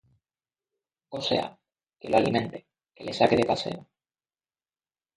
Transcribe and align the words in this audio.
o 1.09 1.21
sea, 1.21 1.59
que 1.99 2.09
lo 2.09 2.17
alimente, 2.17 2.65
que 2.95 3.03
le 3.03 3.13
saque 3.13 3.37
de 3.37 3.45
paseo. 3.51 3.87